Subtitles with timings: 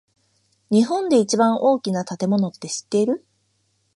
[0.71, 3.23] 日本で一番大きな建物って知ってる？